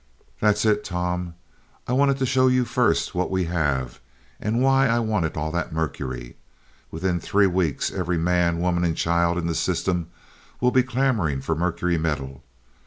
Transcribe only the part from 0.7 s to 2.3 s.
Tom. I wanted to